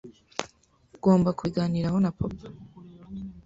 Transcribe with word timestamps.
Ngomba 0.95 1.35
kubiganiraho 1.37 1.97
na 2.01 2.11
papa. 2.17 2.45